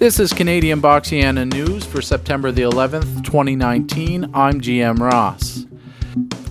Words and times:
This 0.00 0.18
is 0.18 0.32
Canadian 0.32 0.80
Boxiana 0.80 1.46
News 1.46 1.84
for 1.84 2.00
September 2.00 2.50
the 2.50 2.62
11th, 2.62 3.22
2019. 3.22 4.30
I'm 4.32 4.58
GM 4.58 4.98
Ross. 4.98 5.66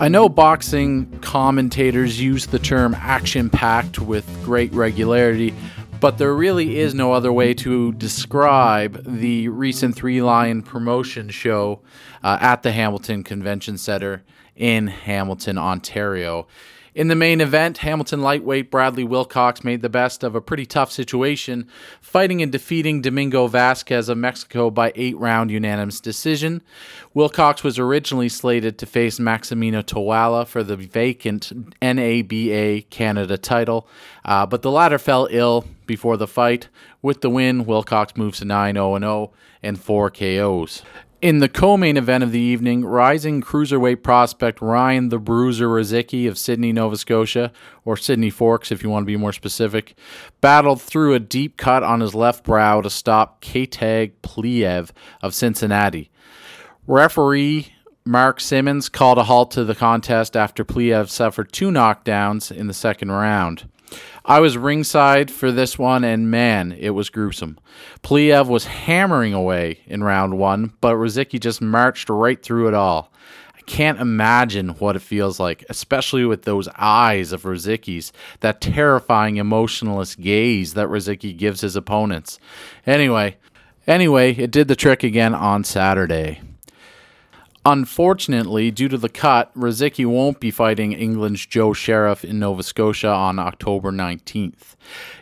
I 0.00 0.08
know 0.08 0.28
boxing 0.28 1.20
commentators 1.20 2.20
use 2.20 2.46
the 2.46 2.58
term 2.58 2.96
action 2.98 3.48
packed 3.48 4.00
with 4.00 4.28
great 4.42 4.72
regularity, 4.72 5.54
but 6.00 6.18
there 6.18 6.34
really 6.34 6.80
is 6.80 6.92
no 6.92 7.12
other 7.12 7.32
way 7.32 7.54
to 7.54 7.92
describe 7.92 9.04
the 9.06 9.46
recent 9.46 9.94
Three 9.94 10.20
Lion 10.20 10.60
promotion 10.60 11.28
show 11.28 11.82
uh, 12.24 12.38
at 12.40 12.64
the 12.64 12.72
Hamilton 12.72 13.22
Convention 13.22 13.78
Center 13.78 14.24
in 14.56 14.88
Hamilton, 14.88 15.56
Ontario. 15.56 16.48
In 16.96 17.08
the 17.08 17.14
main 17.14 17.42
event, 17.42 17.76
Hamilton 17.78 18.22
lightweight 18.22 18.70
Bradley 18.70 19.04
Wilcox 19.04 19.62
made 19.62 19.82
the 19.82 19.90
best 19.90 20.24
of 20.24 20.34
a 20.34 20.40
pretty 20.40 20.64
tough 20.64 20.90
situation, 20.90 21.68
fighting 22.00 22.40
and 22.40 22.50
defeating 22.50 23.02
Domingo 23.02 23.48
Vasquez 23.48 24.08
of 24.08 24.16
Mexico 24.16 24.70
by 24.70 24.92
eight 24.94 25.14
round 25.18 25.50
unanimous 25.50 26.00
decision. 26.00 26.62
Wilcox 27.12 27.62
was 27.62 27.78
originally 27.78 28.30
slated 28.30 28.78
to 28.78 28.86
face 28.86 29.18
Maximino 29.18 29.84
Tuala 29.84 30.46
for 30.46 30.62
the 30.62 30.74
vacant 30.74 31.52
NABA 31.82 32.88
Canada 32.88 33.36
title, 33.36 33.86
uh, 34.24 34.46
but 34.46 34.62
the 34.62 34.70
latter 34.70 34.98
fell 34.98 35.28
ill 35.30 35.66
before 35.84 36.16
the 36.16 36.26
fight. 36.26 36.68
With 37.02 37.20
the 37.20 37.28
win, 37.28 37.66
Wilcox 37.66 38.16
moves 38.16 38.38
to 38.38 38.46
9 38.46 38.74
0 38.74 38.98
0 38.98 39.32
and 39.62 39.78
4 39.78 40.10
KOs. 40.10 40.82
In 41.22 41.38
the 41.38 41.48
co-main 41.48 41.96
event 41.96 42.22
of 42.22 42.30
the 42.30 42.40
evening, 42.40 42.84
rising 42.84 43.40
cruiserweight 43.40 44.02
prospect 44.02 44.60
Ryan 44.60 45.08
the 45.08 45.18
Bruiser 45.18 45.66
Rozicki 45.66 46.28
of 46.28 46.36
Sydney, 46.36 46.72
Nova 46.72 46.98
Scotia, 46.98 47.52
or 47.86 47.96
Sydney 47.96 48.28
Forks 48.28 48.70
if 48.70 48.82
you 48.82 48.90
want 48.90 49.04
to 49.04 49.06
be 49.06 49.16
more 49.16 49.32
specific, 49.32 49.96
battled 50.42 50.82
through 50.82 51.14
a 51.14 51.18
deep 51.18 51.56
cut 51.56 51.82
on 51.82 52.00
his 52.00 52.14
left 52.14 52.44
brow 52.44 52.82
to 52.82 52.90
stop 52.90 53.40
Katag 53.40 54.12
Pliev 54.22 54.90
of 55.22 55.34
Cincinnati. 55.34 56.10
Referee 56.86 57.72
Mark 58.04 58.38
Simmons 58.38 58.90
called 58.90 59.16
a 59.16 59.24
halt 59.24 59.50
to 59.52 59.64
the 59.64 59.74
contest 59.74 60.36
after 60.36 60.66
Pliev 60.66 61.08
suffered 61.08 61.50
two 61.50 61.70
knockdowns 61.70 62.54
in 62.54 62.66
the 62.66 62.74
second 62.74 63.10
round. 63.10 63.68
I 64.24 64.40
was 64.40 64.58
ringside 64.58 65.30
for 65.30 65.52
this 65.52 65.78
one, 65.78 66.02
and 66.02 66.30
man, 66.30 66.72
it 66.72 66.90
was 66.90 67.10
gruesome. 67.10 67.58
Pliev 68.02 68.48
was 68.48 68.64
hammering 68.64 69.32
away 69.32 69.80
in 69.86 70.02
round 70.02 70.36
one, 70.36 70.72
but 70.80 70.96
Rozicki 70.96 71.38
just 71.38 71.62
marched 71.62 72.08
right 72.08 72.42
through 72.42 72.66
it 72.68 72.74
all. 72.74 73.12
I 73.56 73.60
can't 73.62 74.00
imagine 74.00 74.70
what 74.70 74.96
it 74.96 75.02
feels 75.02 75.38
like, 75.38 75.64
especially 75.68 76.24
with 76.24 76.42
those 76.42 76.68
eyes 76.76 77.32
of 77.32 77.42
Rozicki's, 77.42 78.12
that 78.40 78.60
terrifying 78.60 79.36
emotionless 79.36 80.16
gaze 80.16 80.74
that 80.74 80.88
Rozicki 80.88 81.36
gives 81.36 81.60
his 81.60 81.76
opponents. 81.76 82.40
Anyway, 82.84 83.36
anyway, 83.86 84.34
it 84.34 84.50
did 84.50 84.66
the 84.66 84.76
trick 84.76 85.04
again 85.04 85.34
on 85.34 85.62
Saturday. 85.62 86.40
Unfortunately, 87.66 88.70
due 88.70 88.86
to 88.86 88.96
the 88.96 89.08
cut, 89.08 89.52
Rozicki 89.56 90.06
won't 90.06 90.38
be 90.38 90.52
fighting 90.52 90.92
England's 90.92 91.44
Joe 91.44 91.72
Sheriff 91.72 92.24
in 92.24 92.38
Nova 92.38 92.62
Scotia 92.62 93.08
on 93.08 93.40
October 93.40 93.90
19th. 93.90 94.76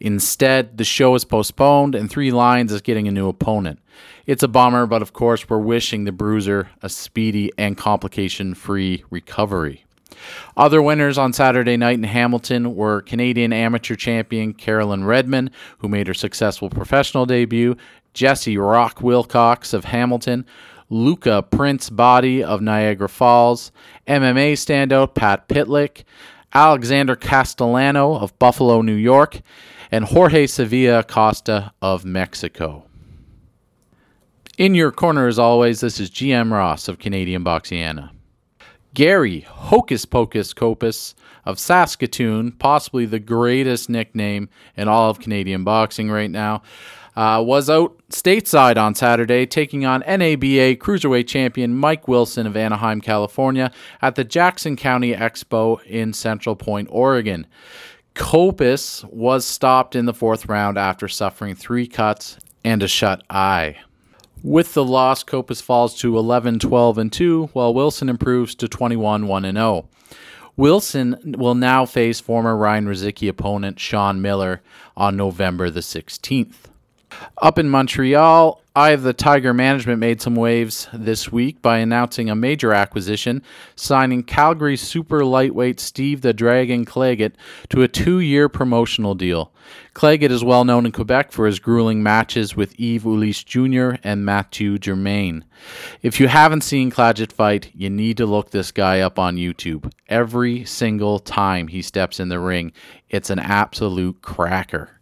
Instead, 0.00 0.78
the 0.78 0.84
show 0.84 1.14
is 1.14 1.26
postponed 1.26 1.94
and 1.94 2.10
Three 2.10 2.32
Lions 2.32 2.72
is 2.72 2.80
getting 2.80 3.06
a 3.06 3.10
new 3.10 3.28
opponent. 3.28 3.78
It's 4.24 4.42
a 4.42 4.48
bummer, 4.48 4.86
but 4.86 5.02
of 5.02 5.12
course, 5.12 5.50
we're 5.50 5.58
wishing 5.58 6.04
the 6.04 6.12
bruiser 6.12 6.70
a 6.80 6.88
speedy 6.88 7.52
and 7.58 7.76
complication 7.76 8.54
free 8.54 9.04
recovery. 9.10 9.84
Other 10.56 10.80
winners 10.80 11.18
on 11.18 11.34
Saturday 11.34 11.76
night 11.76 11.98
in 11.98 12.04
Hamilton 12.04 12.74
were 12.74 13.02
Canadian 13.02 13.52
amateur 13.52 13.96
champion 13.96 14.54
Carolyn 14.54 15.04
Redmond, 15.04 15.50
who 15.78 15.88
made 15.88 16.06
her 16.06 16.14
successful 16.14 16.70
professional 16.70 17.26
debut, 17.26 17.76
Jesse 18.14 18.56
Rock 18.56 19.02
Wilcox 19.02 19.72
of 19.72 19.84
Hamilton, 19.84 20.46
Luca 20.90 21.42
Prince 21.42 21.88
Body 21.88 22.42
of 22.42 22.60
Niagara 22.60 23.08
Falls, 23.08 23.72
MMA 24.06 24.52
standout 24.52 25.14
Pat 25.14 25.48
Pitlick, 25.48 26.02
Alexander 26.52 27.14
Castellano 27.14 28.16
of 28.16 28.36
Buffalo, 28.40 28.82
New 28.82 28.94
York, 28.94 29.40
and 29.92 30.04
Jorge 30.04 30.46
Sevilla 30.46 31.04
Costa 31.04 31.72
of 31.80 32.04
Mexico. 32.04 32.84
In 34.58 34.74
your 34.74 34.90
corner, 34.90 35.26
as 35.26 35.38
always, 35.38 35.80
this 35.80 36.00
is 36.00 36.10
GM 36.10 36.50
Ross 36.50 36.88
of 36.88 36.98
Canadian 36.98 37.44
Boxiana. 37.44 38.10
Gary 38.94 39.40
Hocus 39.40 40.04
Pocus 40.04 40.52
Kopas 40.52 41.14
of 41.44 41.58
Saskatoon, 41.58 42.52
possibly 42.52 43.06
the 43.06 43.18
greatest 43.18 43.88
nickname 43.88 44.48
in 44.76 44.88
all 44.88 45.10
of 45.10 45.20
Canadian 45.20 45.64
boxing 45.64 46.10
right 46.10 46.30
now, 46.30 46.62
uh, 47.16 47.42
was 47.44 47.68
out 47.68 47.96
stateside 48.10 48.76
on 48.76 48.94
Saturday, 48.94 49.46
taking 49.46 49.84
on 49.84 50.02
NABA 50.02 50.76
Cruiserweight 50.76 51.26
Champion 51.26 51.74
Mike 51.74 52.08
Wilson 52.08 52.46
of 52.46 52.56
Anaheim, 52.56 53.00
California, 53.00 53.70
at 54.00 54.14
the 54.14 54.24
Jackson 54.24 54.76
County 54.76 55.14
Expo 55.14 55.82
in 55.84 56.12
Central 56.12 56.56
Point, 56.56 56.88
Oregon. 56.90 57.46
Kopas 58.14 59.04
was 59.12 59.44
stopped 59.44 59.94
in 59.94 60.06
the 60.06 60.14
fourth 60.14 60.46
round 60.46 60.76
after 60.76 61.08
suffering 61.08 61.54
three 61.54 61.86
cuts 61.86 62.38
and 62.64 62.82
a 62.82 62.88
shut 62.88 63.22
eye. 63.30 63.76
With 64.42 64.72
the 64.72 64.84
loss, 64.84 65.22
Kopas 65.22 65.62
falls 65.62 65.98
to 65.98 66.16
11 66.16 66.60
12 66.60 66.98
and 66.98 67.12
2, 67.12 67.50
while 67.52 67.74
Wilson 67.74 68.08
improves 68.08 68.54
to 68.56 68.68
21 68.68 69.26
1 69.26 69.44
and 69.44 69.56
0. 69.56 69.88
Wilson 70.56 71.34
will 71.38 71.54
now 71.54 71.84
face 71.84 72.20
former 72.20 72.56
Ryan 72.56 72.86
Rozicki 72.86 73.28
opponent 73.28 73.78
Sean 73.78 74.22
Miller 74.22 74.62
on 74.96 75.16
November 75.16 75.70
the 75.70 75.80
16th. 75.80 76.69
Up 77.38 77.58
in 77.58 77.68
Montreal, 77.68 78.60
Eye 78.76 78.90
of 78.90 79.02
the 79.02 79.12
Tiger 79.12 79.52
Management 79.52 79.98
made 79.98 80.22
some 80.22 80.36
waves 80.36 80.86
this 80.92 81.32
week 81.32 81.60
by 81.60 81.78
announcing 81.78 82.30
a 82.30 82.36
major 82.36 82.72
acquisition, 82.72 83.42
signing 83.74 84.22
Calgary 84.22 84.76
super 84.76 85.24
lightweight 85.24 85.80
Steve 85.80 86.20
the 86.20 86.32
Dragon 86.32 86.84
Claggett 86.84 87.32
to 87.70 87.82
a 87.82 87.88
two 87.88 88.20
year 88.20 88.48
promotional 88.48 89.16
deal. 89.16 89.52
Claggett 89.92 90.30
is 90.30 90.44
well 90.44 90.64
known 90.64 90.86
in 90.86 90.92
Quebec 90.92 91.32
for 91.32 91.46
his 91.46 91.58
grueling 91.58 92.00
matches 92.00 92.54
with 92.54 92.78
Yves 92.78 93.04
Ulysse 93.04 93.42
Jr. 93.42 93.96
and 94.04 94.24
Mathieu 94.24 94.78
Germain. 94.78 95.44
If 96.00 96.20
you 96.20 96.28
haven't 96.28 96.62
seen 96.62 96.92
Claggett 96.92 97.32
fight, 97.32 97.72
you 97.74 97.90
need 97.90 98.18
to 98.18 98.26
look 98.26 98.50
this 98.50 98.70
guy 98.70 99.00
up 99.00 99.18
on 99.18 99.36
YouTube. 99.36 99.92
Every 100.08 100.64
single 100.64 101.18
time 101.18 101.66
he 101.66 101.82
steps 101.82 102.20
in 102.20 102.28
the 102.28 102.38
ring, 102.38 102.70
it's 103.08 103.30
an 103.30 103.40
absolute 103.40 104.22
cracker. 104.22 104.99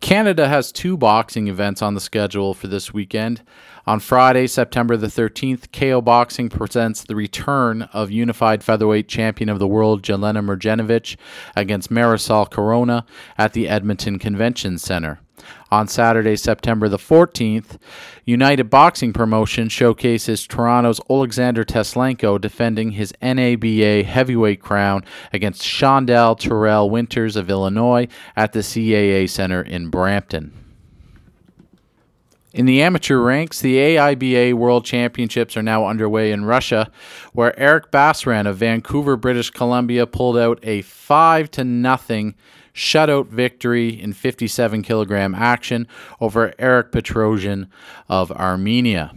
Canada 0.00 0.48
has 0.48 0.72
two 0.72 0.96
boxing 0.96 1.48
events 1.48 1.82
on 1.82 1.94
the 1.94 2.00
schedule 2.00 2.54
for 2.54 2.66
this 2.66 2.92
weekend. 2.92 3.42
On 3.86 4.00
Friday, 4.00 4.46
September 4.46 4.96
the 4.96 5.08
13th, 5.08 5.72
KO 5.72 6.00
Boxing 6.00 6.48
presents 6.48 7.04
the 7.04 7.14
return 7.14 7.82
of 7.92 8.10
unified 8.10 8.64
featherweight 8.64 9.08
champion 9.08 9.48
of 9.50 9.58
the 9.58 9.66
world 9.66 10.02
Jelena 10.02 10.44
Mrdjenovich 10.44 11.16
against 11.54 11.90
Marisol 11.90 12.50
Corona 12.50 13.04
at 13.36 13.52
the 13.52 13.68
Edmonton 13.68 14.18
Convention 14.18 14.78
Center. 14.78 15.20
On 15.70 15.86
Saturday, 15.86 16.36
September 16.36 16.88
the 16.88 16.96
14th, 16.96 17.78
United 18.24 18.70
Boxing 18.70 19.12
Promotion 19.12 19.68
showcases 19.68 20.46
Toronto's 20.46 21.00
Alexander 21.08 21.64
Teslenko 21.64 22.40
defending 22.40 22.92
his 22.92 23.12
NABA 23.22 24.04
heavyweight 24.04 24.60
crown 24.60 25.04
against 25.32 25.62
Shondell 25.62 26.38
Terrell 26.38 26.90
Winters 26.90 27.36
of 27.36 27.50
Illinois 27.50 28.08
at 28.36 28.52
the 28.52 28.60
CAA 28.60 29.28
Center 29.28 29.62
in 29.62 29.88
Brampton. 29.88 30.60
In 32.52 32.66
the 32.66 32.82
amateur 32.82 33.18
ranks, 33.18 33.60
the 33.60 33.76
AIBA 33.76 34.54
World 34.54 34.84
Championships 34.84 35.56
are 35.56 35.62
now 35.62 35.86
underway 35.86 36.32
in 36.32 36.44
Russia, 36.44 36.90
where 37.32 37.56
Eric 37.58 37.92
Basran 37.92 38.48
of 38.48 38.56
Vancouver, 38.56 39.16
British 39.16 39.50
Columbia, 39.50 40.04
pulled 40.04 40.36
out 40.36 40.58
a 40.64 40.82
five 40.82 41.48
to 41.52 41.62
nothing 41.62 42.34
shutout 42.74 43.28
victory 43.28 43.88
in 43.88 44.12
57 44.12 44.82
kilogram 44.82 45.34
action 45.34 45.86
over 46.20 46.52
Eric 46.58 46.92
Petrosian 46.92 47.68
of 48.08 48.30
Armenia. 48.32 49.12